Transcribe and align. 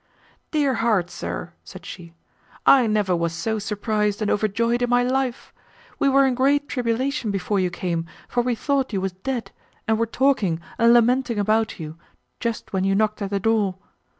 "Dear 0.49 0.73
heart! 0.81 1.11
sir," 1.11 1.53
said 1.63 1.85
she, 1.85 2.15
"I 2.65 2.87
never 2.87 3.15
was 3.15 3.33
so 3.33 3.59
surprised 3.59 4.19
and 4.19 4.31
overjoyed 4.31 4.81
in 4.81 4.89
my 4.89 5.03
life. 5.03 5.53
We 5.99 6.09
were 6.09 6.25
in 6.25 6.33
great 6.33 6.67
tribulation 6.67 7.29
before 7.29 7.59
you 7.59 7.69
came, 7.69 8.07
for 8.27 8.41
we 8.41 8.55
thought 8.55 8.93
you 8.93 9.01
were 9.01 9.09
dead, 9.09 9.51
and 9.87 9.99
were 9.99 10.07
talking, 10.07 10.59
and 10.79 10.91
lamenting 10.91 11.37
about 11.37 11.79
you, 11.79 11.99
just 12.39 12.73
when 12.73 12.83
you 12.83 12.95
knocked 12.95 13.21
at 13.21 13.29
the 13.29 13.39
door. 13.39 13.75